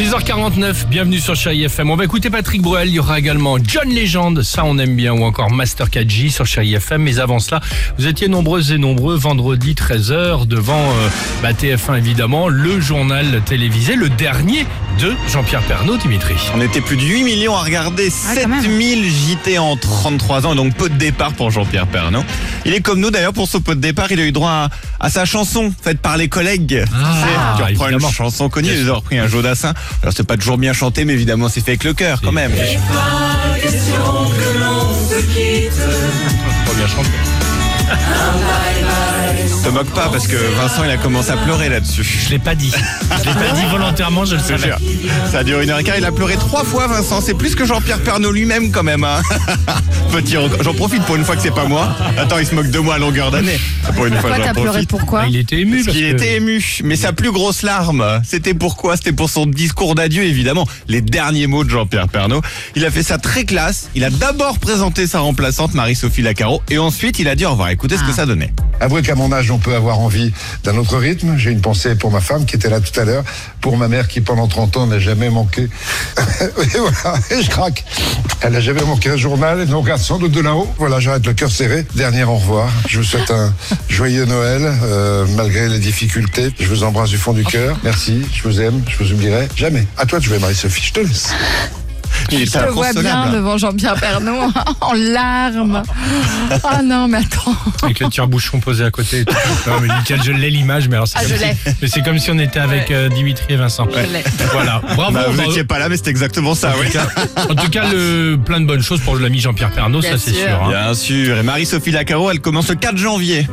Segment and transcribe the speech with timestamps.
[0.00, 1.90] 6h49, bienvenue sur Chérie FM.
[1.90, 5.12] On va écouter Patrick Bruel, il y aura également John Legend, ça on aime bien,
[5.12, 7.02] ou encore Master 4J sur Chérie FM.
[7.02, 7.60] Mais avant cela,
[7.98, 11.08] vous étiez nombreuses et nombreux vendredi 13h devant euh,
[11.42, 14.64] bah, TF1 évidemment, le journal télévisé, le dernier
[14.98, 16.34] de Jean-Pierre Pernaud, Dimitri.
[16.54, 18.62] On était plus de 8 millions à regarder, Ah, quand même.
[18.62, 22.24] 7000 JT en 33 ans, donc peu de départ pour Jean-Pierre Pernaud.
[22.64, 24.68] Il est comme nous d'ailleurs, pour ce peu de départ, il a eu droit à,
[25.00, 26.84] à sa chanson faite par les collègues.
[26.94, 29.72] Ah, tu reprends une chanson connue, ils ont repris un Jodassin.
[30.02, 32.52] Alors c'est pas toujours bien chanté, mais évidemment c'est fait avec le cœur quand même.
[32.52, 32.62] Trop
[36.76, 37.08] bien chanté.
[39.62, 42.02] Te moque pas parce que Vincent il a commencé à pleurer là-dessus.
[42.02, 42.72] Je l'ai pas dit.
[42.72, 44.72] Je l'ai pas dit volontairement, je le Je savais.
[45.30, 47.54] Ça a duré une heure et quart, il a pleuré trois fois Vincent, c'est plus
[47.54, 49.04] que Jean-Pierre Pernaud lui-même quand même.
[49.04, 49.20] hein.
[50.12, 50.36] Petit.
[50.62, 51.94] J'en profite pour une fois que c'est pas moi.
[52.18, 53.60] Attends, il se moque de moi à longueur d'année.
[53.94, 54.86] Pour une fois, Pourquoi j'en t'as pleuré.
[54.86, 56.64] Pourquoi Ah, il était ému Parce parce qu'il que- était ému.
[56.82, 58.96] Mais sa plus grosse larme, c'était pourquoi?
[58.96, 60.66] C'était pour son discours d'adieu, évidemment.
[60.88, 62.40] Les derniers mots de Jean-Pierre Pernaud.
[62.74, 63.88] Il a fait ça très classe.
[63.94, 66.60] Il a d'abord présenté sa remplaçante, Marie-Sophie Lacaro.
[66.70, 67.68] Et ensuite, il a dit au revoir.
[67.68, 68.52] Écoutez ce que ça donnait.
[68.80, 70.32] Avouez qu'à mon âge, on peut avoir envie
[70.64, 71.36] d'un autre rythme.
[71.36, 73.24] J'ai une pensée pour ma femme qui était là tout à l'heure,
[73.60, 75.68] pour ma mère qui pendant 30 ans n'a jamais manqué.
[76.40, 77.84] et voilà, et je craque.
[78.40, 80.68] Elle n'a jamais manqué un journal, et nous regarde sans doute de là-haut.
[80.78, 81.86] Voilà, j'arrête le cœur serré.
[81.94, 82.70] Dernier au revoir.
[82.88, 83.52] Je vous souhaite un
[83.88, 86.52] joyeux Noël, euh, malgré les difficultés.
[86.58, 87.76] Je vous embrasse du fond du cœur.
[87.84, 89.86] Merci, je vous aime, je vous oublierai jamais.
[89.98, 91.32] À toi de jouer, Marie-Sophie, je te laisse.
[92.32, 95.82] Il Je le vois bien devant Jean-Pierre Pernaud en larmes.
[96.64, 97.54] Oh non, mais attends.
[97.82, 99.20] Avec le tire-bouchon posé à côté.
[99.20, 99.34] et tout.
[99.66, 101.56] Non, mais nickel, je l'ai l'image, mais alors c'est Ah, comme je si- l'ai.
[101.82, 103.86] mais c'est comme si on était avec euh, Dimitri et Vincent.
[103.92, 104.24] Je l'ai.
[104.52, 105.12] Voilà, bravo.
[105.12, 105.50] Bah, vous bravo.
[105.50, 106.86] étiez pas là, mais c'était exactement ça, oui.
[107.50, 110.32] En tout cas, le, plein de bonnes choses pour l'ami Jean-Pierre Pernaud, Bien ça c'est
[110.32, 110.46] sûr.
[110.46, 110.62] sûr.
[110.64, 110.68] hein.
[110.68, 111.38] Bien sûr.
[111.38, 113.48] Et Marie-Sophie Lacaro, elle commence le 4 janvier.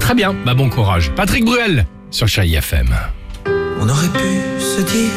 [0.00, 1.10] Très bien, bah bon courage.
[1.14, 2.88] Patrick Bruel sur Chérie FM.
[3.80, 5.10] On aurait pu se dire